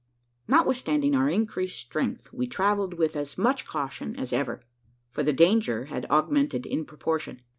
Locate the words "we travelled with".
2.33-3.15